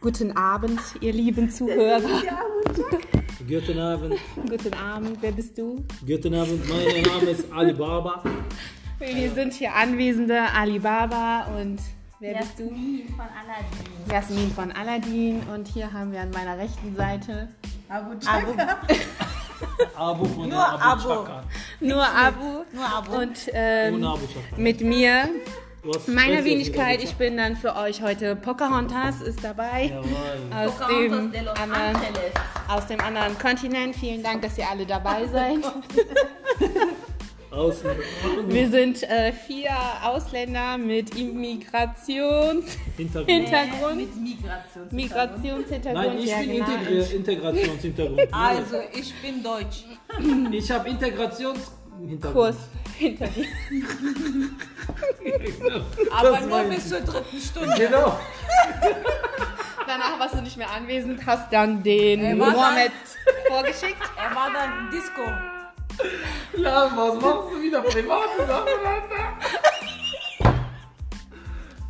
Guten 0.00 0.34
Abend, 0.36 0.80
ihr 1.00 1.12
lieben 1.12 1.50
Zuhörer. 1.50 2.00
Guten 3.46 3.78
Abend. 3.78 4.18
Guten 4.48 4.74
Abend, 4.74 5.18
wer 5.20 5.32
bist 5.32 5.58
du? 5.58 5.84
Guten 6.06 6.34
Abend, 6.34 6.66
mein 6.68 7.02
Name 7.02 7.30
ist 7.30 7.52
Alibaba. 7.52 8.22
Wir 8.98 9.30
sind 9.32 9.52
hier 9.54 9.74
Anwesende 9.74 10.40
Alibaba 10.54 11.46
und 11.58 11.78
wer 12.18 12.38
bist 12.38 12.58
du? 12.58 12.64
Jasmin 12.70 13.08
von 13.08 13.26
Aladdin. 13.26 14.10
Jasmin 14.10 14.50
von 14.52 14.72
Aladdin 14.72 15.42
und 15.54 15.68
hier 15.68 15.92
haben 15.92 16.12
wir 16.12 16.20
an 16.20 16.30
meiner 16.30 16.56
rechten 16.58 16.94
Seite 16.96 17.48
Abu 17.88 18.12
Abu, 18.26 18.52
Abu 19.96 20.24
von 20.26 20.42
Nur 20.42 20.48
der 20.50 20.68
Abu 20.82 20.82
Abu. 20.84 21.08
Chaka. 21.24 21.42
nur 21.80 22.02
Abu 22.06 22.44
Nur 22.72 22.84
Abu. 22.94 23.16
und 23.16 23.38
ähm, 23.52 24.04
Abu 24.04 24.26
Chaka. 24.26 24.56
mit 24.56 24.80
mir, 24.82 25.28
Hast 25.86 26.08
meiner 26.08 26.44
Wenigkeit. 26.44 27.02
Ich 27.02 27.14
bin 27.14 27.38
dann 27.38 27.56
für 27.56 27.74
euch 27.74 28.02
heute 28.02 28.36
Pocahontas 28.36 29.22
ist 29.22 29.42
dabei 29.42 29.86
Jawohl. 29.86 30.04
aus 30.54 30.72
Pocahontas 30.74 31.10
dem, 31.10 31.32
de 31.32 31.40
Los 31.42 31.56
anderen, 31.56 31.96
Angeles. 31.96 32.34
aus 32.68 32.86
dem 32.86 33.00
anderen 33.00 33.38
Kontinent. 33.38 33.96
Vielen 33.96 34.22
Dank, 34.22 34.42
dass 34.42 34.58
ihr 34.58 34.68
alle 34.68 34.84
dabei 34.84 35.26
seid. 35.26 35.60
Außen. 37.50 37.88
Wir 38.48 38.68
sind 38.68 39.02
äh, 39.04 39.32
vier 39.32 39.70
Ausländer 40.04 40.76
mit 40.76 41.16
Immigrationshintergrund. 41.16 43.26
Hintergrund. 43.26 43.96
Mit 43.96 44.14
Migrations. 44.16 44.92
Migrationshintergrund. 44.92 46.06
Nein, 46.06 46.18
ich 46.18 46.26
ja, 46.26 46.40
bin 46.40 46.50
genau. 46.50 46.72
Integri 46.72 47.16
Integrationshintergrund. 47.16 48.28
Also, 48.32 48.76
ich 48.92 49.14
bin 49.22 49.42
Deutsch. 49.42 49.86
Ich 50.52 50.70
habe 50.70 50.90
Integrationshintergrund. 52.08 52.34
Kurs 52.34 52.56
hinter 52.96 53.26
dir. 53.26 53.46
Aber 56.12 56.30
Das 56.30 56.46
nur 56.46 56.62
bis 56.64 56.88
zur 56.88 57.00
dritten 57.00 57.40
Stunde. 57.40 57.74
Genau. 57.76 58.18
Danach 59.86 60.18
warst 60.18 60.34
du 60.34 60.42
nicht 60.42 60.56
mehr 60.56 60.70
anwesend, 60.70 61.24
hast 61.26 61.52
dann 61.52 61.82
den 61.82 62.38
Mohammed 62.38 62.92
vorgeschickt. 63.48 64.02
Er 64.16 64.34
war 64.34 64.50
dann 64.52 64.78
im 64.78 64.90
Disco. 64.90 65.22
Ja, 66.56 66.90
was 66.94 67.14
machst 67.20 67.50
du 67.52 67.60
wieder? 67.60 67.82
Private 67.82 68.46
Sachen, 68.46 68.86
Alter. 68.86 69.38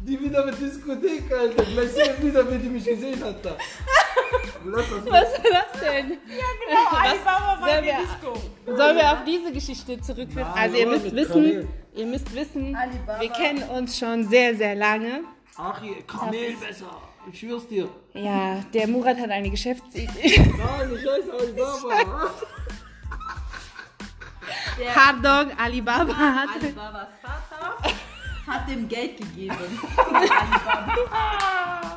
Die 0.01 0.21
wieder 0.21 0.45
mit 0.47 0.59
Diskothek, 0.61 1.31
Alter. 1.33 1.63
Vielleicht 1.63 1.95
sehen 1.95 2.23
wieder, 2.23 2.51
wer 2.51 2.59
die 2.59 2.69
mich 2.69 2.85
gesehen 2.85 3.23
hat 3.23 3.45
da. 3.45 3.57
Lass 4.65 4.85
das 4.91 5.07
Was 5.07 5.13
war 5.13 5.23
das 5.73 5.81
denn? 5.81 6.09
Genau, 6.09 6.89
Alibaba 6.91 7.61
war 7.61 7.63
Sollen 7.69 7.79
in 7.79 7.85
der 7.85 7.87
wir- 7.99 7.99
Disco. 8.05 8.77
Sollen 8.77 8.97
wir 8.97 9.13
auf 9.13 9.19
diese 9.27 9.53
Geschichte 9.53 10.01
zurückführen? 10.01 10.49
Nein, 10.49 10.59
Also 10.63 10.77
ihr 10.77 10.87
müsst 10.87 11.15
wissen, 11.15 11.69
ihr 11.95 12.07
müsst 12.07 12.35
wissen, 12.35 12.77
Alibaba. 12.77 13.21
wir 13.21 13.31
kennen 13.31 13.63
uns 13.71 13.99
schon 13.99 14.29
sehr, 14.29 14.55
sehr 14.57 14.75
lange. 14.75 15.21
Ach, 15.57 15.81
Kamel 16.07 16.55
besser. 16.57 16.87
Ich 17.31 17.39
schwör's 17.41 17.67
dir. 17.69 17.89
Ja, 18.15 18.57
der 18.73 18.87
Murat 18.89 19.19
hat 19.19 19.31
eine 19.31 19.51
Geschäftsidee. 19.51 20.39
Nein, 20.39 20.91
ich 20.95 21.09
heiße 21.09 21.33
Alibaba. 21.33 22.31
Der 24.79 24.95
Hardog 24.97 25.53
Alibaba 25.61 26.15
hat. 26.17 26.49
Alibabas 26.63 27.09
Vater 27.21 27.77
hat 28.47 28.69
dem 28.69 28.89
Geld 28.89 29.19
gegeben. 29.19 29.55
Alibaba. 29.99 31.90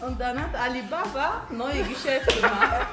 Und 0.00 0.18
dann 0.18 0.40
hat 0.42 0.54
Alibaba 0.54 1.42
neue 1.50 1.82
Geschäfte 1.84 2.34
gemacht. 2.36 2.86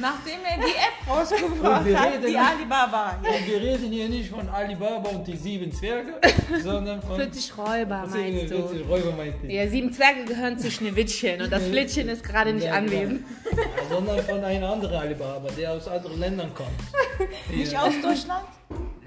Nachdem 0.00 0.40
er 0.44 0.56
die 0.58 0.72
App 0.72 1.08
rausgebracht 1.08 1.94
hat, 1.94 2.12
reden 2.12 2.26
die 2.26 2.36
Alibaba. 2.36 3.16
Und 3.22 3.46
wir 3.46 3.60
reden 3.60 3.92
hier 3.92 4.08
nicht 4.08 4.30
von 4.30 4.48
Alibaba 4.48 5.08
und 5.10 5.26
die 5.26 5.36
sieben 5.36 5.72
Zwerge, 5.72 6.14
sondern 6.62 7.00
von 7.02 7.16
40 7.16 7.56
Räuber 7.56 8.04
meinst 8.08 8.50
du? 8.50 8.68
40 8.68 8.88
Räuber 8.88 9.12
meinte 9.16 9.46
ich. 9.46 9.52
Ja, 9.52 9.68
sieben 9.68 9.92
Zwerge 9.92 10.24
gehören 10.24 10.58
zu 10.58 10.70
Schneewittchen 10.70 11.40
und 11.42 11.52
das 11.52 11.64
Flittchen 11.66 12.08
ist 12.08 12.24
gerade 12.24 12.52
nicht 12.52 12.66
Ja, 12.66 12.74
anwesend. 12.74 13.24
genau. 13.48 13.62
Sondern 13.88 14.22
von 14.24 14.42
einem 14.44 14.64
anderen 14.64 14.96
Alibaba, 14.96 15.48
der 15.56 15.72
aus 15.72 15.86
anderen 15.88 16.18
Ländern 16.18 16.52
kommt. 16.54 16.70
Nicht 17.50 17.72
Ja. 17.72 17.82
aus 17.82 17.94
Deutschland? 18.02 18.44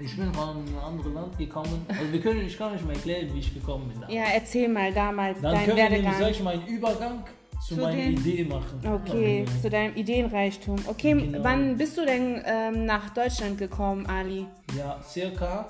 Ich 0.04 0.16
bin 0.16 0.32
von 0.34 0.48
einem 0.56 0.78
anderen 0.84 1.14
Land 1.14 1.38
gekommen. 1.38 1.86
Also 1.88 2.12
wir 2.12 2.20
können, 2.20 2.44
ich 2.46 2.58
kann 2.58 2.72
nicht 2.72 2.84
mal 2.84 2.92
erklären, 2.94 3.28
wie 3.32 3.38
ich 3.38 3.54
gekommen 3.54 3.88
bin. 3.88 4.00
da. 4.00 4.08
Ja, 4.08 4.24
erzähl 4.34 4.68
mal 4.68 4.92
damals 4.92 5.40
Dann 5.40 5.54
deinen 5.54 5.64
können 5.66 5.76
wir 5.76 5.90
nämlich, 5.90 6.10
sag 6.12 6.20
Werdegang. 6.20 6.30
ich 6.32 6.42
mal, 6.42 6.54
einen 6.54 6.66
Übergang 6.66 7.24
zu, 7.66 7.74
Zu 7.76 7.80
meiner 7.82 7.96
den- 7.96 8.12
Idee 8.14 8.44
machen. 8.44 8.80
Okay, 8.84 9.44
zu 9.60 9.70
deinem 9.70 9.94
Ideenreichtum. 9.94 10.76
Okay, 10.86 11.12
Genau. 11.14 11.44
wann 11.44 11.76
bist 11.78 11.96
du 11.96 12.04
denn 12.04 12.42
ähm, 12.44 12.84
nach 12.86 13.10
Deutschland 13.10 13.56
gekommen, 13.58 14.04
Ali? 14.06 14.46
Ja, 14.76 15.00
circa. 15.02 15.68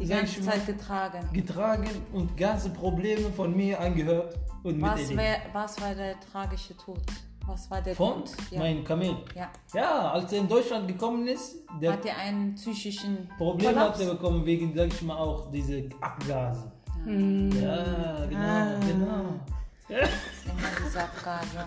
Die 0.00 0.06
ganze 0.06 0.42
mal, 0.42 0.52
Zeit 0.52 0.66
getragen. 0.66 1.28
getragen 1.32 1.88
und 2.12 2.36
ganze 2.36 2.70
Probleme 2.70 3.30
von 3.30 3.56
mir 3.56 3.78
angehört 3.80 4.34
und 4.64 4.80
Was, 4.82 5.08
wär, 5.16 5.36
was 5.52 5.80
war 5.80 5.94
der 5.94 6.18
tragische 6.20 6.76
Tod? 6.76 6.98
Was 7.46 7.70
war 7.70 7.80
der 7.80 7.94
Von? 7.94 8.24
Ja. 8.50 8.58
mein 8.58 8.84
Kamel. 8.84 9.16
ja. 9.34 9.48
Ja, 9.74 10.10
als 10.12 10.32
er 10.32 10.40
in 10.40 10.48
Deutschland 10.48 10.86
gekommen 10.88 11.26
ist, 11.28 11.56
der 11.80 11.92
Hat 11.92 12.04
er 12.04 12.16
einen 12.18 12.54
psychischen 12.54 13.28
Problem 13.38 13.72
Kollaps? 13.72 13.98
hat 13.98 14.06
er 14.06 14.12
bekommen 14.14 14.44
wegen, 14.44 14.74
sag 14.76 14.88
ich 14.88 15.02
mal, 15.02 15.16
auch 15.16 15.50
diese 15.50 15.88
Abgase. 16.00 16.70
Hm. 17.04 17.50
Ja, 17.62 18.26
genau, 18.28 18.40
Ah. 18.40 18.80
genau. 18.86 19.40
Diese 19.88 21.00
Abgase. 21.02 21.66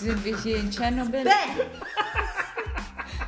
Sind 0.00 0.24
wir 0.24 0.36
hier 0.38 0.56
in 0.58 0.70
Tschernobyl? 0.70 1.24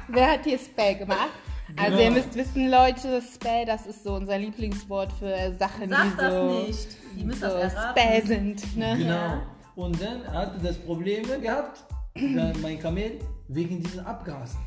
Wer 0.09 0.31
hat 0.33 0.45
dir 0.47 0.59
Spä 0.59 0.95
gemacht? 0.95 1.31
Also 1.77 1.97
Genau. 1.99 2.01
ihr 2.03 2.11
müsst 2.13 2.35
wissen, 2.35 2.71
Leute, 2.71 3.21
Spä, 3.21 3.65
das 3.67 3.87
ist 3.87 4.05
so 4.05 4.15
unser 4.15 4.39
Lieblingswort 4.39 5.13
für 5.15 5.55
Sachen, 5.59 5.91
Sag 5.91 6.05
die 6.13 6.17
das 6.17 6.33
so, 6.33 6.61
nicht. 6.67 6.89
Die 7.19 7.25
müssen 7.25 7.41
so 7.51 7.59
das. 7.59 7.73
Spä 7.91 8.23
sind. 8.25 8.77
Ne? 8.77 8.97
Genau. 8.99 9.43
Und 9.75 10.01
dann 10.01 10.27
hat 10.33 10.55
er 10.55 10.63
das 10.63 10.79
Problem 10.79 11.25
gehabt, 11.43 11.85
dann 12.15 12.53
mein 12.63 12.79
Kamel, 12.79 13.19
wegen 13.49 13.83
diesen 13.83 14.07
Abgasen. 14.07 14.59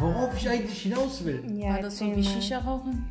Worauf 0.00 0.36
ich 0.36 0.48
eigentlich 0.48 0.82
hinaus 0.82 1.24
will, 1.24 1.42
Ja, 1.58 1.74
War 1.74 1.82
das 1.82 1.98
so 1.98 2.16
wie. 2.16 2.24
Shisha 2.24 2.58
rauchen? 2.58 3.08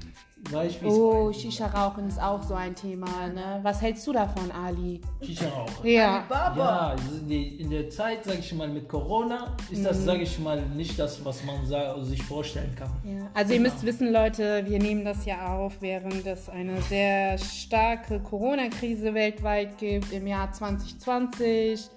Weiß 0.52 0.72
ich, 0.72 0.82
wie 0.82 0.88
Oh, 0.88 1.32
Shisha-Rauchen 1.32 2.08
ist 2.08 2.22
auch 2.22 2.42
so 2.44 2.54
ein 2.54 2.76
Thema. 2.76 3.08
Ne? 3.34 3.60
Was 3.64 3.82
hältst 3.82 4.06
du 4.08 4.14
davon, 4.14 4.52
Ali? 4.52 5.02
Shisha 5.22 5.48
rauchen. 5.50 5.88
Ja. 5.88 6.24
Ja, 6.30 6.96
in 7.20 7.28
die- 7.28 7.56
in 7.62 7.70
der 7.70 7.90
Zeit, 7.90 8.24
sag 8.24 8.40
ich 8.40 8.54
mal, 8.54 8.68
mit 8.68 8.88
Corona 8.88 9.56
ist 9.72 9.86
das, 9.86 10.00
Mhm. 10.00 10.06
sag 10.06 10.20
ich 10.22 10.40
mal, 10.40 10.62
nicht 10.76 10.98
das, 11.00 11.24
was 11.26 11.44
man 11.44 11.66
sich 12.06 12.22
vorstellen 12.24 12.74
kann. 12.76 12.90
Ja, 13.04 13.28
also 13.34 13.54
ihr 13.54 13.60
müsst 13.60 13.84
wissen, 13.84 14.12
Leute, 14.12 14.64
wir 14.66 14.80
nehmen 14.80 15.04
das 15.06 15.26
ja 15.26 15.56
auf, 15.56 15.74
während 15.82 16.26
es 16.26 16.50
eine 16.50 16.82
sehr 16.84 17.38
starke 17.38 18.20
Corona-Krise 18.20 19.14
weltweit 19.14 19.78
gibt 19.78 20.12
im 20.14 20.28
Jahr 20.28 20.52
2020. 20.52 21.90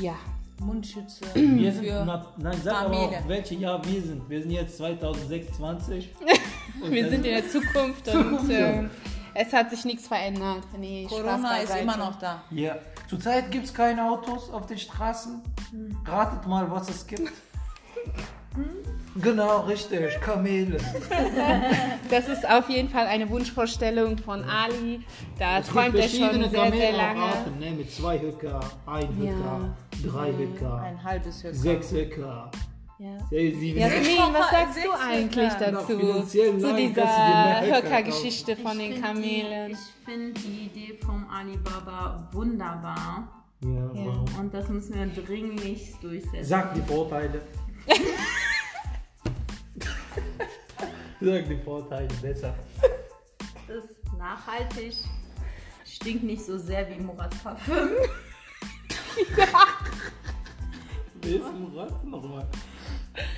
Ja, 0.00 0.14
Mundschütze 0.60 1.24
Wir 1.34 1.72
sind, 1.72 1.84
für 1.86 2.04
na, 2.06 2.26
nein, 2.38 2.56
sag 2.62 2.74
aber 2.74 2.94
Familie. 2.94 3.18
auch, 3.18 3.28
welches 3.28 3.60
Jahr 3.60 3.84
wir 3.84 4.02
sind. 4.02 4.28
Wir 4.30 4.40
sind 4.40 4.50
jetzt 4.50 4.76
2026. 4.76 6.14
Und 6.82 6.90
wir 6.90 7.08
sind 7.08 7.24
in 7.24 7.32
der 7.34 7.48
Zukunft 7.48 8.08
und 8.08 8.50
äh, 8.50 8.82
es 9.32 9.52
hat 9.52 9.70
sich 9.70 9.84
nichts 9.84 10.08
verändert. 10.08 10.64
Nee, 10.76 11.06
Corona 11.08 11.56
ist 11.58 11.74
immer 11.76 11.96
noch 11.96 12.18
da. 12.18 12.42
Ja, 12.50 12.76
zurzeit 13.08 13.50
gibt 13.50 13.66
es 13.66 13.72
keine 13.72 14.10
Autos 14.10 14.50
auf 14.50 14.66
den 14.66 14.76
Straßen. 14.78 15.40
Ratet 16.04 16.46
mal, 16.46 16.70
was 16.70 16.90
es 16.90 17.06
gibt. 17.06 17.32
Genau, 19.16 19.60
richtig, 19.60 20.20
Kamele. 20.20 20.76
Das 22.10 22.28
ist 22.28 22.48
auf 22.48 22.68
jeden 22.68 22.88
Fall 22.88 23.06
eine 23.06 23.28
Wunschvorstellung 23.30 24.18
von 24.18 24.44
Ali. 24.44 25.00
Da 25.38 25.58
Es 25.58 25.68
träumt 25.68 25.94
er 25.94 26.08
schon 26.08 26.18
verschiedene 26.20 26.48
sehr, 26.50 26.70
sehr 26.72 26.92
lange. 26.92 27.20
Kamelarten, 27.20 27.58
ne, 27.58 27.70
mit 27.70 27.90
zwei 27.92 28.20
Höcker, 28.20 28.60
ein 28.86 29.08
Höcker, 29.16 29.76
drei 30.04 30.32
Höcker, 30.32 30.80
Ein 30.80 31.02
halbes 31.02 31.42
Höcker. 31.42 31.54
sechs 31.54 31.92
Höcker. 31.92 32.50
Ja. 32.98 33.16
Jasmin, 33.30 33.76
was 34.32 34.50
sagst 34.50 34.78
du 34.84 34.92
eigentlich 34.92 35.52
dazu? 35.54 36.22
Zu 36.22 36.76
dieser 36.76 37.60
Höcker-Geschichte 37.66 38.56
von 38.56 38.78
den 38.78 39.02
Kamelen. 39.02 39.68
Die, 39.68 39.72
ich 39.72 39.78
finde 40.04 40.40
die 40.40 40.66
Idee 40.66 40.98
vom 41.04 41.28
Alibaba 41.28 42.28
wunderbar. 42.32 43.44
Ja, 43.62 43.90
wow. 43.92 44.38
Und 44.38 44.54
das 44.54 44.68
müssen 44.68 44.94
wir 44.94 45.06
dringlichst 45.06 46.02
durchsetzen. 46.02 46.44
Sag 46.44 46.74
die 46.74 46.82
Vorteile. 46.82 47.40
Sag 51.20 51.48
die 51.48 51.56
Vorteile 51.64 52.08
besser. 52.22 52.54
Es 53.66 53.84
ist 53.84 53.98
nachhaltig, 54.16 54.94
stinkt 55.84 56.24
nicht 56.24 56.44
so 56.44 56.58
sehr 56.58 56.88
wie 56.90 57.02
Murats 57.02 57.38
Parfüm. 57.38 57.88
Wer 59.36 59.46
ist 61.26 61.46
im 61.48 61.78
Rad 61.78 62.04
nochmal? 62.04 62.46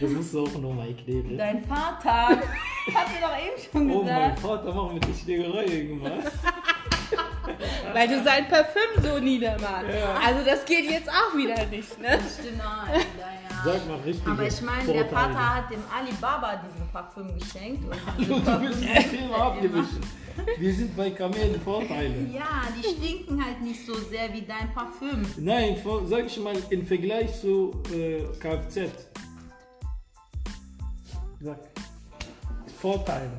Das 0.00 0.10
musst 0.10 0.32
du 0.34 0.44
auch 0.44 0.52
nochmal 0.54 0.88
erklären. 0.88 1.36
Dein 1.36 1.62
Vater. 1.64 2.28
Hat 2.28 2.38
mir 2.38 3.20
doch 3.20 3.36
eben 3.36 3.60
schon 3.70 3.90
Oh, 3.90 4.02
mein 4.02 4.06
gesagt. 4.06 4.40
Vater 4.40 4.74
macht 4.74 4.94
mit 4.94 5.08
der 5.08 5.14
Schlägerei 5.14 5.64
irgendwas. 5.64 6.32
Weil 7.92 8.08
du 8.08 8.24
sein 8.24 8.48
Parfüm 8.48 9.02
so 9.02 9.18
niedermachst. 9.18 9.86
Ja. 9.88 10.14
Also 10.26 10.44
das 10.44 10.64
geht 10.64 10.90
jetzt 10.90 11.08
auch 11.08 11.36
wieder 11.36 11.64
nicht, 11.66 12.00
ne? 12.00 12.18
Stimmt, 12.38 12.58
nein, 12.58 13.00
ja, 13.18 13.26
ja. 13.26 13.64
Sag 13.64 13.86
mal 13.88 13.98
richtig. 14.04 14.26
Aber 14.26 14.42
ich 14.42 14.62
meine, 14.62 14.92
der 14.92 15.06
Vater 15.06 15.54
hat 15.56 15.70
dem 15.70 15.82
Alibaba 15.96 16.56
diesen 16.56 16.88
Parfüm 16.90 17.38
geschenkt. 17.38 17.84
Und 17.84 18.28
Du 18.28 18.60
willst 18.62 18.82
das 18.82 19.10
Thema 19.10 19.36
abgewischt. 19.36 19.90
Wir 20.58 20.74
sind 20.74 20.96
bei 20.96 21.10
Kamelen 21.10 21.60
Vorteile. 21.60 22.26
Ja, 22.32 22.62
die 22.76 22.88
stinken 22.88 23.44
halt 23.44 23.60
nicht 23.62 23.84
so 23.86 23.94
sehr 23.94 24.32
wie 24.32 24.42
dein 24.42 24.72
Parfüm. 24.74 25.24
Nein, 25.38 25.76
vor- 25.82 26.06
sag 26.06 26.26
ich 26.26 26.38
mal, 26.40 26.56
im 26.70 26.86
Vergleich 26.86 27.40
zu 27.40 27.72
äh, 27.94 28.22
Kfz. 28.38 28.90
Sag. 31.40 31.58
Vorteile. 32.80 33.30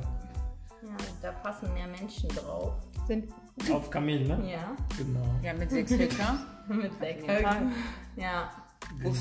Ja, 0.82 0.96
da 1.22 1.32
passen 1.32 1.72
mehr 1.74 1.86
Menschen 1.88 2.28
drauf. 2.30 2.74
Sind 3.06 3.32
Auf 3.72 3.90
Kamel, 3.90 4.24
ne? 4.26 4.50
Ja, 4.50 4.76
Genau. 4.96 5.34
Ja, 5.42 5.54
mit 5.54 5.70
sechs 5.70 5.90
Höcker. 5.92 6.38
mit 6.68 6.98
sechs. 6.98 7.26
Höcken. 7.26 7.72
Ja, 8.16 8.50
Genau. 8.98 9.12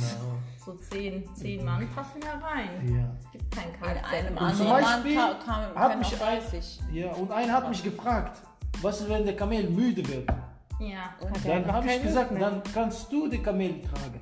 so 0.65 0.73
zehn, 0.75 1.23
zehn 1.35 1.63
Mann 1.65 1.87
passen 1.95 2.19
da 2.21 2.45
rein. 2.45 2.95
Ja. 2.95 3.15
Gibt 3.31 3.55
kein 3.55 3.69
In 3.69 3.73
Kfz. 4.01 4.13
einem 4.13 4.37
Und 4.37 4.43
anderen 4.43 4.69
Beispiel 4.69 5.15
Mann 5.15 5.39
kam, 5.45 5.73
kam, 5.73 5.75
hat 5.75 5.97
mich 5.99 6.07
auch 6.07 6.27
ein- 6.27 6.39
30. 6.39 6.79
ja, 6.93 7.11
und 7.13 7.31
einer 7.31 7.53
hat 7.53 7.69
mich 7.69 7.83
gefragt, 7.83 8.41
was 8.81 9.01
ist, 9.01 9.09
wenn 9.09 9.25
der 9.25 9.35
Kamel 9.35 9.69
müde 9.69 10.07
wird? 10.07 10.29
Ja. 10.79 11.13
Dann 11.45 11.71
habe 11.71 11.87
ich 11.91 12.01
gesagt, 12.03 12.31
Lust 12.31 12.41
dann 12.41 12.61
kannst 12.73 13.11
du 13.11 13.27
den 13.27 13.41
Kamel 13.43 13.81
tragen. 13.81 14.21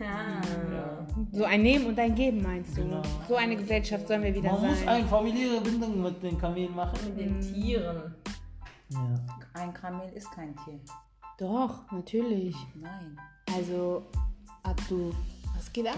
ja. 0.00 1.06
so 1.32 1.44
ein 1.44 1.62
Nehmen 1.62 1.86
und 1.86 1.98
ein 1.98 2.14
Geben, 2.14 2.42
meinst 2.42 2.76
du? 2.76 2.82
Genau. 2.82 3.02
So 3.28 3.36
eine 3.36 3.56
Gesellschaft 3.56 4.08
sollen 4.08 4.22
wir 4.24 4.34
wieder 4.34 4.50
Man 4.52 4.62
muss 4.68 4.78
sein. 4.80 4.88
eine 4.88 5.06
familiäre 5.06 5.60
Bindung 5.60 6.02
mit 6.02 6.20
den 6.22 6.36
Kamelen 6.38 6.74
machen. 6.74 6.98
Mit 7.04 7.18
den 7.20 7.40
Tieren. 7.40 8.14
Ja. 8.88 9.00
Ein 9.54 9.72
Kamel 9.72 10.08
ist 10.14 10.30
kein 10.32 10.54
Tier. 10.64 10.80
Doch, 11.38 11.90
natürlich. 11.92 12.56
Nein. 12.74 13.16
Also, 13.56 14.06
ab 14.64 14.80
du. 14.88 15.14
Was 15.54 15.72
geht 15.72 15.86
ab? 15.86 15.96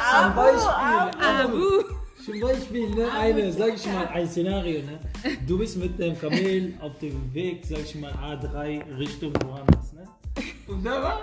Zum 0.00 0.34
Beispiel, 0.34 1.84
zum 2.24 2.40
Beispiel 2.40 2.90
ne, 2.90 3.10
eine, 3.12 3.52
sag 3.52 3.74
ich 3.74 3.86
mal, 3.86 4.06
ein 4.08 4.28
Szenario. 4.28 4.82
Ne? 4.82 4.98
Du 5.46 5.58
bist 5.58 5.76
mit 5.76 5.98
dem 5.98 6.18
Kamel 6.18 6.74
auf 6.80 6.98
dem 6.98 7.32
Weg, 7.34 7.64
sag 7.66 7.80
ich 7.80 7.94
mal, 7.96 8.12
A3 8.12 8.98
Richtung 8.98 9.32
woanders. 9.44 9.92
Ne? 9.92 10.04
Und 10.66 10.84
da 10.84 11.02
war 11.02 11.20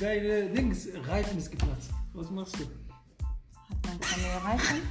deine 0.00 0.46
Dings, 0.46 0.88
Reifen 1.06 1.38
ist 1.38 1.50
geplatzt. 1.50 1.90
Was 2.14 2.30
machst 2.30 2.56
du? 2.58 2.64
Hat 2.64 3.86
man 3.86 4.00
Kamel 4.00 4.30
Reifen? 4.44 4.82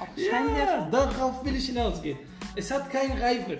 Auch 0.00 0.08
Ja, 0.16 0.88
darauf 0.90 1.44
will 1.44 1.56
ich 1.56 1.66
hinausgehen. 1.66 2.18
Es 2.56 2.70
hat 2.70 2.90
keinen 2.90 3.18
Reifen. 3.18 3.58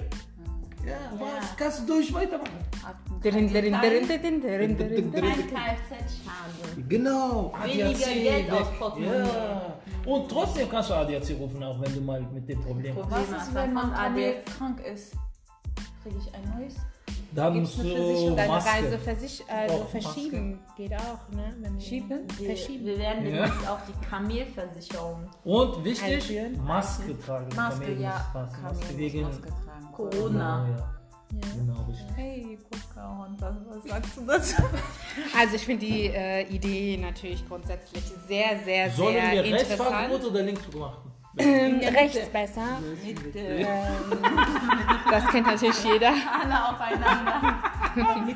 Ja, 0.85 1.13
was? 1.19 1.57
Kannst 1.57 1.81
du 1.81 1.87
durch 1.87 2.13
weitermachen? 2.13 2.59
Kfz-Schaden. 5.51 6.89
Genau. 6.89 7.53
Weniger 7.65 7.87
ADAC 7.89 7.99
Geld 8.15 8.47
weg. 8.47 8.53
aus 8.53 8.67
Portemonnaie. 8.79 9.19
Ja. 9.19 9.75
Und 10.07 10.29
trotzdem 10.31 10.69
kannst 10.71 10.91
du 10.91 10.95
ADAC 10.95 11.31
rufen, 11.39 11.63
auch 11.63 11.81
wenn 11.81 11.95
du 11.95 12.01
mal 12.01 12.21
mit 12.23 12.49
dem 12.49 12.61
Problem 12.61 12.95
hast. 12.97 13.03
Problem 13.03 13.25
Was 13.31 13.39
hast, 13.41 13.49
ist, 13.49 13.55
wenn 13.55 13.75
Kamel 13.75 14.35
ADS. 14.35 14.45
krank 14.57 14.81
ist? 14.87 15.13
Kriege 16.03 16.17
ich 16.19 16.35
ein 16.35 16.59
neues? 16.59 16.75
Dann 17.33 17.55
Gibt's 17.55 17.77
musst 17.77 17.89
du? 17.91 18.35
Deine 18.35 18.49
Maske. 18.49 18.71
Reise 18.71 18.99
versich 18.99 19.45
also 19.49 19.75
Auch 19.75 19.81
Maske. 19.95 20.01
verschieben. 20.01 20.59
Geht 20.77 20.95
auch, 20.95 21.29
ne? 21.37 21.55
Wenn 21.61 21.81
Schieben? 21.81 22.21
Wir, 22.39 22.47
Verschieben. 22.47 22.87
wir 22.87 22.99
werden 22.99 23.25
Ja. 23.25 23.31
demnächst 23.31 23.69
auch 23.69 23.79
die 23.87 24.07
Kamelversicherung. 24.09 25.31
Und 25.45 25.85
wichtig. 25.85 26.33
Maske 26.67 27.17
tragen. 27.21 27.49
Maske, 27.55 27.85
Kamel 27.85 28.01
ja. 28.01 28.27
Maske, 28.35 28.61
Maske 28.63 28.99
wegen 28.99 29.23
Maske 29.23 29.43
tragen. 29.43 29.93
Corona. 29.93 30.65
Genau, 30.67 30.85
ja. 31.33 31.41
Genau, 31.57 31.83
richtig. 31.89 32.07
Hey, 32.17 32.59
Pocahontas, 32.71 33.57
was 33.69 33.85
sagst 33.91 34.17
du 34.17 34.27
dazu? 34.27 34.63
Also 35.39 35.57
ich 35.57 35.65
finde 35.65 35.87
die 35.87 36.07
äh, 36.07 36.43
Idee 36.49 36.97
natürlich 36.97 37.47
grundsätzlich 37.47 38.05
sehr, 38.27 38.59
sehr, 38.65 38.91
Sollen 38.91 39.15
sehr 39.15 39.33
wir 39.33 39.45
interessant. 39.45 39.81
Rechtsfahrgebot 39.81 40.25
oder 40.31 40.43
Linksfahrgebot 40.43 40.81
machen? 40.93 41.11
Ähm, 41.39 41.79
rechts 41.81 42.29
besser. 42.29 42.79
Mit 43.05 43.37
äh, 43.37 43.65
das 45.11 45.27
kennt 45.29 45.47
natürlich 45.47 45.85
jeder. 45.85 46.09
alle 46.09 46.69
aufeinander. 46.71 47.63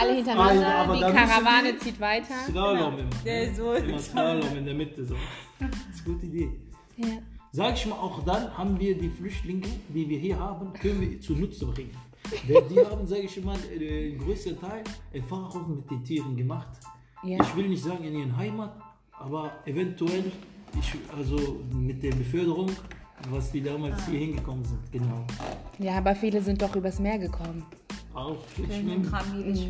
Alle 0.00 0.14
hintereinander. 0.14 0.74
Aber 0.76 0.94
die 0.94 1.00
Karawane 1.00 1.76
zieht 1.78 2.00
weiter. 2.00 2.34
Slalom 2.46 2.98
immer. 2.98 3.10
Der 3.24 3.54
so 3.54 3.74
Immer 3.74 3.98
Slalom 3.98 4.56
in 4.56 4.64
der 4.64 4.74
Mitte 4.74 5.04
so. 5.04 5.14
Das 5.58 5.68
ist 5.68 6.06
eine 6.06 6.14
gute 6.14 6.26
Idee. 6.26 6.50
Ja. 6.96 7.18
Sag 7.54 7.74
ich 7.74 7.84
mal, 7.84 7.96
auch 7.96 8.24
dann 8.24 8.56
haben 8.56 8.80
wir 8.80 8.96
die 8.96 9.10
Flüchtlinge, 9.10 9.66
die 9.90 10.08
wir 10.08 10.18
hier 10.18 10.40
haben, 10.40 10.72
können 10.72 11.02
wir 11.02 11.20
zunutze 11.20 11.66
bringen. 11.66 11.94
Denn 12.48 12.66
die 12.70 12.80
haben, 12.80 13.06
sage 13.06 13.22
ich 13.22 13.44
mal, 13.44 13.58
äh, 13.70 13.78
den 13.78 14.18
größten 14.18 14.58
Teil 14.58 14.82
Erfahrung 15.12 15.76
mit 15.76 15.90
den 15.90 16.02
Tieren 16.02 16.34
gemacht. 16.34 16.70
Ja. 17.22 17.36
Ich 17.42 17.54
will 17.54 17.68
nicht 17.68 17.84
sagen 17.84 18.04
in 18.04 18.14
ihren 18.14 18.34
Heimat, 18.34 18.74
aber 19.12 19.52
eventuell, 19.66 20.32
ich, 20.80 20.94
also 21.14 21.60
mit 21.70 22.02
der 22.02 22.12
Beförderung, 22.12 22.70
was 23.28 23.52
die 23.52 23.60
damals 23.60 24.06
hier 24.06 24.20
hingekommen 24.20 24.64
sind. 24.64 24.90
Genau. 24.90 25.26
ja, 25.78 25.98
aber 25.98 26.14
viele 26.14 26.40
sind 26.40 26.62
doch 26.62 26.74
übers 26.74 26.98
Meer 27.00 27.18
gekommen. 27.18 27.66
Auch 28.14 28.36
schwimmen. 28.54 29.10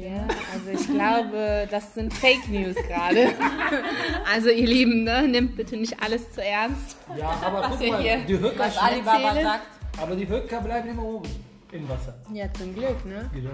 Ja, 0.02 0.26
also 0.52 0.70
ich 0.80 0.86
glaube, 0.88 1.68
das 1.70 1.94
sind 1.94 2.12
Fake 2.12 2.48
News 2.48 2.74
gerade. 2.88 3.28
Also 4.32 4.48
ihr 4.48 4.66
Lieben, 4.66 5.04
ne, 5.04 5.28
nehmt 5.28 5.56
bitte 5.56 5.76
nicht 5.76 6.02
alles 6.02 6.30
zu 6.32 6.42
ernst. 6.44 6.96
Ja, 7.16 7.30
aber 7.44 7.68
guck 7.70 7.88
mal, 7.88 8.00
hier- 8.02 8.18
die 8.26 8.38
Höcker, 8.38 8.58
Was 8.58 8.76
Alibaba 8.78 9.34
sagt. 9.42 9.66
aber 10.00 10.16
die 10.16 10.26
Höcker 10.28 10.60
bleiben 10.60 10.88
immer 10.90 11.04
oben 11.04 11.28
im 11.72 11.88
Wasser. 11.88 12.14
Ja, 12.32 12.52
zum 12.54 12.74
Glück, 12.74 13.04
ne? 13.04 13.30
Genau. 13.34 13.50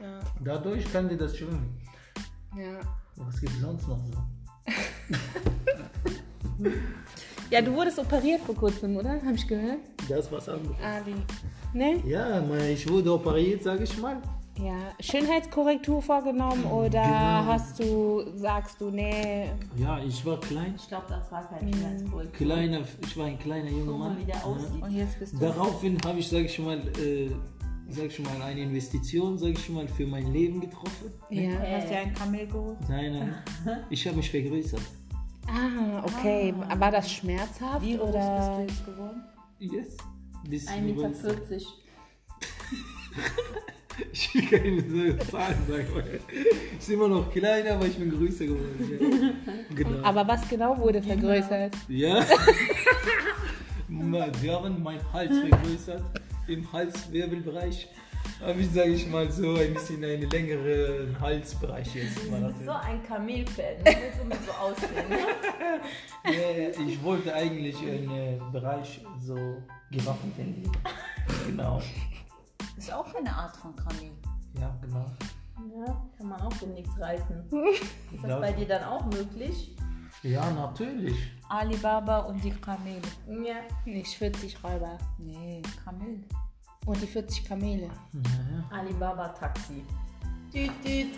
Ja. 0.00 0.20
Dadurch 0.40 0.92
kann 0.92 1.08
die 1.08 1.16
das 1.16 1.36
schwimmen. 1.36 1.80
Ja. 2.56 2.80
Was 3.16 3.40
gibt 3.40 3.52
sonst 3.60 3.86
noch 3.88 3.98
so? 3.98 4.18
ja, 7.52 7.60
du 7.62 7.72
wurdest 7.74 7.98
operiert 7.98 8.40
vor 8.40 8.54
kurzem, 8.54 8.96
oder? 8.96 9.10
Hab 9.24 9.34
ich 9.34 9.46
gehört? 9.46 9.78
Das 10.08 10.30
was 10.32 10.48
anderes. 10.48 10.76
Ali. 10.82 11.14
Ne? 11.74 12.02
Ja, 12.06 12.42
ich 12.68 12.88
wurde 12.88 13.12
operiert, 13.14 13.62
sage 13.62 13.84
ich 13.84 13.96
mal. 13.98 14.16
Ja. 14.58 14.74
Schönheitskorrektur 15.00 16.02
vorgenommen 16.02 16.64
oder 16.64 17.02
Genau. 17.02 17.46
hast 17.52 17.78
du, 17.80 18.22
sagst 18.36 18.78
du, 18.80 18.90
nee, 18.90 19.46
Ja, 19.78 19.98
ich 20.06 20.24
war 20.26 20.38
klein. 20.40 20.74
Ich 20.76 20.86
glaube, 20.88 21.06
das 21.08 21.32
war 21.32 21.48
kein 21.48 21.72
Schmerzpult. 21.72 22.32
Kleiner, 22.34 22.80
ich 23.00 23.16
war 23.16 23.26
ein 23.26 23.38
kleiner 23.38 23.70
junger 23.70 23.96
Mann. 23.96 24.18
wie 24.18 24.24
der 24.24 24.34
Ja. 24.36 24.42
aussieht. 24.44 24.82
Und 24.82 24.90
jetzt 24.94 25.18
bist 25.18 25.32
du. 25.34 25.38
Daraufhin 25.38 25.96
habe 26.04 26.18
ich, 26.18 26.28
sage 26.28 26.44
ich 26.44 26.58
mal, 26.58 26.78
äh, 26.98 27.30
sag 27.88 28.06
ich 28.06 28.18
mal, 28.20 28.42
eine 28.42 28.60
Investition, 28.60 29.38
sage 29.38 29.52
ich 29.52 29.68
mal, 29.70 29.88
für 29.88 30.06
mein 30.06 30.30
Leben 30.30 30.60
getroffen. 30.60 31.10
ja. 31.30 31.50
Hast 31.76 31.88
du 31.90 31.96
ein 31.96 32.12
Kamel 32.12 32.46
geholt? 32.46 32.76
Nein, 32.90 33.12
nein. 33.18 33.34
Ich 33.90 34.06
habe 34.06 34.16
mich 34.18 34.30
vergrößert. 34.30 34.82
Ah, 35.48 36.02
okay. 36.04 36.54
War 36.78 36.90
das 36.90 37.12
schmerzhaft 37.12 37.84
Wie 37.84 37.96
groß 37.96 38.08
oder? 38.08 38.36
bist 38.36 38.48
du 38.48 38.60
jetzt 38.62 38.86
geworden? 38.86 39.22
Yes. 39.58 39.96
Bis 40.48 40.68
1,40 40.68 40.80
Meter. 40.82 41.10
Ich 44.10 44.34
will 44.34 44.46
keine 44.46 44.80
so 44.80 45.24
Zahlen 45.30 45.56
sagen. 45.68 45.86
Ich 46.78 46.86
bin 46.86 46.94
immer 46.94 47.08
noch 47.08 47.30
kleiner, 47.30 47.74
aber 47.74 47.86
ich 47.86 47.96
bin 47.96 48.10
größer 48.10 48.46
geworden. 48.46 48.98
Ja. 49.00 49.08
Genau. 49.74 50.02
Aber 50.02 50.26
was 50.28 50.48
genau 50.48 50.78
wurde 50.78 51.02
vergrößert? 51.02 51.74
Ja. 51.88 52.24
Wir 53.88 54.52
haben 54.54 54.82
meinen 54.82 55.12
Hals 55.12 55.38
vergrößert. 55.38 56.02
Im 56.48 56.70
Halswirbelbereich 56.72 57.88
habe 58.40 58.60
ich, 58.60 58.70
sage 58.70 58.90
ich 58.90 59.06
mal, 59.06 59.30
so 59.30 59.54
ein 59.54 59.74
bisschen 59.74 60.02
einen 60.04 60.28
längeren 60.30 61.16
Halsbereich 61.20 61.94
jetzt. 61.94 62.30
Mal 62.30 62.52
so 62.64 62.70
ein. 62.72 63.00
Du 63.06 63.14
willst 63.26 63.58
immer 64.20 64.36
so 64.46 64.52
aussehen. 64.52 64.90
Ich 66.86 67.02
wollte 67.02 67.34
eigentlich 67.34 67.78
einen 67.78 68.10
äh, 68.10 68.40
Bereich 68.50 69.04
so 69.20 69.36
gewaffnet 69.90 70.36
hinlegen. 70.36 70.72
Genau. 71.46 71.80
Ist 72.76 72.92
auch 72.92 73.14
eine 73.14 73.32
Art 73.32 73.56
von 73.56 73.74
Kamel. 73.74 74.10
Ja, 74.60 74.76
genau. 74.80 75.06
Ja, 75.76 76.02
kann 76.16 76.28
man 76.28 76.40
auch 76.40 76.52
demnächst 76.54 76.98
reiten. 77.00 77.44
Ist 78.12 78.24
das 78.24 78.40
bei 78.40 78.52
dir 78.52 78.66
dann 78.66 78.84
auch 78.84 79.04
möglich? 79.06 79.76
Ja, 80.22 80.50
natürlich. 80.50 81.16
Alibaba 81.48 82.20
und 82.20 82.42
die 82.42 82.50
Kamele. 82.50 83.02
Ja. 83.28 83.56
Nicht 83.84 84.14
40 84.14 84.62
Räuber. 84.62 84.98
Nee, 85.18 85.62
Kamel. 85.84 86.24
Und 86.86 87.00
die 87.00 87.06
40 87.06 87.44
Kamele. 87.44 87.88
Ja. 88.12 88.76
Alibaba 88.78 89.28
Taxi. 89.28 89.84
Düt, 90.52 90.72
düt. 90.84 91.14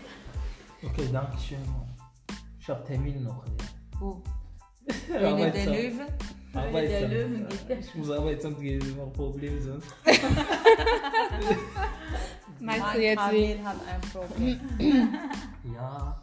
Okay, 0.83 1.09
danke 1.11 1.39
schön. 1.39 1.59
Ich 2.59 2.69
habe 2.69 2.85
Termin 2.85 3.25
noch. 3.25 3.45
Wo? 3.99 4.23
Ja. 4.87 4.95
Höhle 5.15 5.21
der 5.21 5.29
Arbeitsamt. 5.33 5.67
Löwen? 5.67 5.99
Höhle 5.99 6.09
der 6.53 6.63
Arbeitsamt. 6.63 7.13
Löwen 7.13 7.49
geht 7.49 7.69
der. 7.69 7.79
Ich 7.81 7.95
muss 7.95 8.11
Arbeitsamt 8.11 8.61
gehen, 8.61 8.81
immer 8.81 9.07
Probleme 9.07 9.61
sonst. 9.61 9.89
Meinst 12.61 12.81
mein 12.83 12.95
du 12.97 13.03
jetzt 13.03 13.19
Kamel 13.19 13.41
wie? 13.59 13.59
hat 13.65 13.77
ein 13.89 14.01
Problem. 14.11 14.61
Ja, 15.75 16.21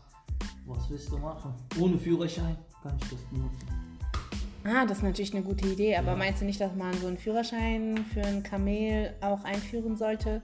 Was 0.65 0.89
willst 0.89 1.12
du 1.12 1.18
machen? 1.18 1.53
Ohne 1.80 1.98
Führerschein 1.98 2.56
kann 2.84 2.96
ich 3.01 3.10
das 3.10 3.20
benutzen. 3.25 3.68
Ah, 4.63 4.86
das 4.86 4.98
ist 4.98 5.03
natürlich 5.03 5.34
eine 5.34 5.44
gute 5.44 5.68
Idee, 5.68 5.96
aber 5.98 6.10
Ja. 6.12 6.15
meinst 6.15 6.41
du 6.41 6.46
nicht, 6.46 6.62
dass 6.62 6.75
man 6.75 6.94
so 6.94 7.08
einen 7.08 7.18
Führerschein 7.18 8.06
für 8.13 8.22
ein 8.24 8.44
Kamel 8.44 9.15
auch 9.22 9.44
einführen 9.44 9.98
sollte? 9.98 10.41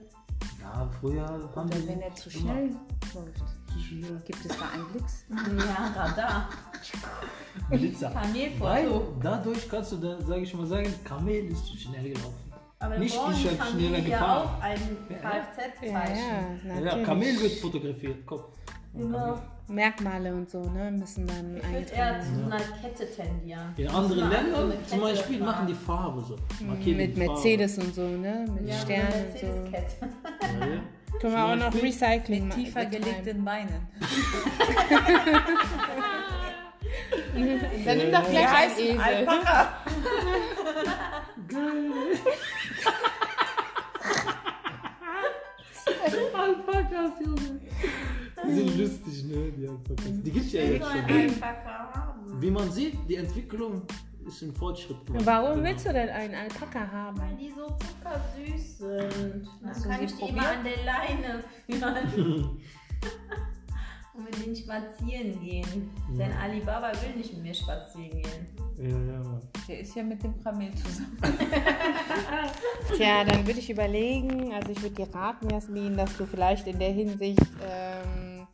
Ja, 0.60 0.90
früher 1.00 1.22
haben 1.54 1.68
Oder 1.70 1.86
wenn 1.88 2.00
er 2.00 2.14
zu 2.16 2.28
schnell 2.30 2.70
läuft. 3.14 4.26
Gibt 4.26 4.44
es 4.44 4.56
da 4.58 4.68
einen 4.74 4.86
Blitz? 4.92 5.24
Ja, 5.30 5.86
Radar. 6.02 6.48
Blitzer. 7.70 8.10
Kamelfoto. 8.22 8.64
Weil 8.64 8.88
dadurch 9.22 9.68
kannst 9.68 9.92
du 9.92 9.96
dann, 9.96 10.24
sage 10.26 10.42
ich 10.42 10.54
mal, 10.54 10.66
sagen, 10.66 10.92
Kamel 11.04 11.46
ist 11.52 11.66
zu 11.66 11.76
schnell 11.76 12.10
gelaufen. 12.10 12.34
Aber 12.80 12.98
Nicht 12.98 13.14
ich 13.14 13.20
hab 13.50 13.58
Kamel 13.58 13.72
schneller 13.72 13.98
ja 13.98 14.04
gefahren. 14.04 14.48
auch 14.48 14.62
ein. 14.62 14.78
Kfz-Zeichen. 15.08 16.68
Ja, 16.68 16.80
ja, 16.90 16.96
Ja. 16.98 17.04
Kamel 17.04 17.40
wird 17.40 17.52
fotografiert, 17.54 18.16
komm. 18.26 18.40
Genau. 18.94 19.38
Merkmale 19.70 20.34
und 20.34 20.48
so, 20.48 20.62
ne, 20.62 20.90
müssen 20.90 21.26
dann 21.26 21.58
Ich 21.58 21.62
würde 21.70 21.92
eher 21.92 22.20
zu 22.22 22.34
so 22.36 22.44
einer 22.46 22.56
Kette 22.58 23.06
tendieren. 23.14 23.74
In 23.76 23.86
anderen 23.88 24.30
Ländern 24.30 24.72
zum 24.86 25.00
Kette 25.00 25.12
Beispiel 25.12 25.38
fahren. 25.38 25.46
machen 25.46 25.66
die 25.66 25.74
Farbe 25.74 26.22
so. 26.22 26.36
Markieren 26.64 26.96
Mit 26.96 27.14
Farbe. 27.18 27.32
Mercedes 27.32 27.78
und 27.78 27.94
so, 27.94 28.02
ne? 28.08 28.46
Mit 28.54 28.66
Ja, 28.66 28.74
Sternen 28.78 29.12
und 29.12 29.38
so. 29.38 29.46
Mercedes-Kette. 29.46 30.08
Ja, 30.60 30.66
ja. 30.66 30.80
Können 31.20 31.34
wir 31.34 31.44
auch 31.44 31.56
noch 31.56 31.74
Recycling 31.82 32.44
Mit 32.44 32.48
machen. 32.56 32.64
tiefer 32.64 32.86
gelegten 32.86 33.44
Beinen. 33.44 33.88
Dann 37.84 37.98
nimm 37.98 38.12
doch 38.12 38.28
gleich 38.30 38.48
einen 38.48 38.72
Esel. 38.78 39.00
Alpaka. 39.00 39.68
Alpakas, 46.34 47.12
Junge. 47.24 47.60
Die 48.46 48.52
sind 48.52 48.78
lustig, 48.78 49.24
ne? 49.24 49.52
Die 49.56 49.68
Alpakas. 49.68 50.04
Die 50.22 50.30
gibt's 50.30 50.52
ja 50.52 50.62
jetzt 50.62 50.86
schon. 50.86 52.40
Wie 52.40 52.50
man 52.50 52.70
sieht, 52.70 52.96
die 53.08 53.16
Entwicklung 53.16 53.82
ist 54.26 54.42
im 54.42 54.54
Fortschritt. 54.54 55.04
gemacht. 55.06 55.24
Warum 55.26 55.54
Genau. 55.56 55.64
willst 55.68 55.86
du 55.86 55.92
denn 55.92 56.08
einen 56.10 56.34
Alpaka 56.34 56.80
Weil 56.80 56.90
haben? 56.92 57.38
die 57.38 57.50
so 57.50 57.66
zuckersüß 57.66 58.78
sind. 58.78 59.48
Dann 59.62 59.70
Hast 59.70 59.88
kann 59.88 60.02
ich 60.02 60.12
die 60.12 60.18
probiert? 60.18 60.36
immer 60.38 60.48
an 60.48 60.64
der 60.64 60.84
Leine 60.84 61.44
führen. 61.66 62.60
Denen 64.48 64.56
spazieren 64.56 65.40
gehen. 65.40 65.90
Denn 66.16 66.32
Alibaba 66.32 66.92
will 67.02 67.16
nicht 67.16 67.32
mit 67.34 67.42
mir 67.42 67.54
spazieren 67.54 68.22
gehen. 68.22 68.46
Ja, 68.78 68.88
ja, 68.88 69.18
Mann. 69.22 69.40
Der 69.66 69.80
ist 69.80 69.94
ja 69.94 70.02
mit 70.02 70.22
dem 70.22 70.42
Kamel 70.42 70.70
zusammen. 70.74 71.18
Tja, 72.96 73.24
dann 73.24 73.46
würde 73.46 73.58
ich 73.58 73.68
überlegen, 73.68 74.52
also 74.54 74.72
ich 74.72 74.82
würde 74.82 74.94
dir 74.94 75.14
raten, 75.14 75.50
Jasmin, 75.50 75.96
dass 75.96 76.16
du 76.16 76.26
vielleicht 76.26 76.66
in 76.66 76.78
der 76.78 76.92
Hinsicht 76.92 77.40
ähm, 77.62 78.46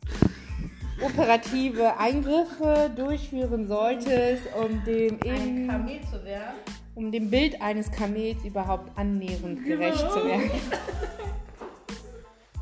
operative 1.01 1.97
Eingriffe 1.97 2.91
durchführen 2.95 3.67
solltest, 3.67 4.43
um 4.55 4.83
dem, 4.83 5.19
Ein 5.23 5.47
eben, 5.47 5.67
Kamel 5.67 6.01
zu 6.01 6.25
werden. 6.25 6.55
um 6.95 7.11
dem 7.11 7.29
Bild 7.29 7.61
eines 7.61 7.91
Kamels 7.91 8.43
überhaupt 8.43 8.97
annähernd 8.97 9.63
gerecht 9.63 9.99
zu 10.11 10.25
werden. 10.25 10.49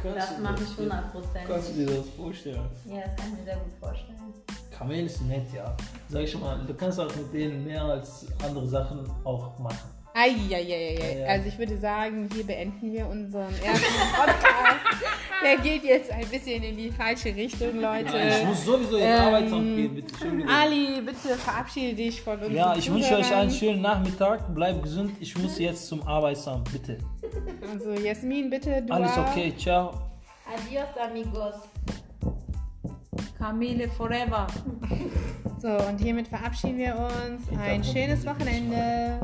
Kannst 0.04 0.18
Das 0.18 0.40
mache 0.40 0.64
ich 0.64 0.70
100%. 0.70 1.48
Kannst 1.48 1.70
du 1.70 1.74
dir 1.74 1.86
das 1.86 2.10
vorstellen? 2.10 2.70
Ja, 2.86 3.02
das 3.06 3.16
kann 3.16 3.32
ich 3.32 3.40
mir 3.40 3.44
sehr 3.46 3.56
gut 3.56 3.74
vorstellen. 3.80 4.34
Kamel 4.70 5.06
ist 5.06 5.22
nett, 5.22 5.54
ja. 5.54 5.78
Sag 6.10 6.24
ich 6.24 6.38
mal, 6.38 6.60
du 6.66 6.74
kannst 6.74 7.00
auch 7.00 7.16
mit 7.16 7.34
denen 7.34 7.64
mehr 7.64 7.84
als 7.84 8.26
andere 8.44 8.68
Sachen 8.68 9.10
auch 9.24 9.58
machen. 9.60 10.03
Eieieiei. 10.14 10.98
Ja, 11.00 11.20
ja. 11.20 11.28
Also 11.28 11.48
ich 11.48 11.58
würde 11.58 11.78
sagen, 11.78 12.30
hier 12.34 12.46
beenden 12.46 12.94
wir 12.94 13.08
unseren 13.08 13.54
ersten 13.64 13.86
Podcast. 14.16 15.04
Der 15.44 15.58
geht 15.58 15.84
jetzt 15.84 16.12
ein 16.12 16.28
bisschen 16.28 16.64
in 16.64 16.78
die 16.78 16.92
falsche 16.92 17.36
Richtung, 17.36 17.82
Leute. 17.82 18.16
ich 18.16 18.46
muss 18.46 18.64
sowieso 18.64 18.98
jetzt 18.98 19.20
ähm, 19.20 19.26
Arbeitsamt 19.26 19.76
gehen, 19.76 19.96
bitte. 19.96 20.08
Entschuldigung. 20.14 20.50
Ali, 20.50 21.02
bitte 21.02 21.36
verabschiede 21.36 21.96
dich 21.96 22.22
von 22.22 22.40
uns. 22.40 22.54
Ja, 22.54 22.76
ich 22.76 22.92
wünsche 22.92 23.18
euch 23.18 23.34
einen 23.34 23.52
schönen 23.52 23.82
Nachmittag. 23.82 24.54
Bleibt 24.54 24.84
gesund. 24.84 25.14
Ich 25.20 25.38
muss 25.38 25.58
jetzt 25.60 25.88
zum 25.88 26.08
Arbeitsamt, 26.08 26.72
bitte. 26.72 26.98
Also 27.70 27.92
Jasmin, 27.94 28.50
bitte, 28.50 28.84
du 28.84 28.94
Alles 28.94 29.18
okay, 29.18 29.54
ciao. 29.58 29.94
Adios, 30.46 30.98
amigos. 30.98 31.56
Kamele 33.38 33.90
forever. 33.90 34.48
So, 35.60 35.70
und 35.88 35.98
hiermit 35.98 36.28
verabschieden 36.28 36.78
wir 36.78 36.96
uns. 36.96 37.60
Ein 37.60 37.84
schönes 37.84 38.26
Wochenende. 38.26 39.20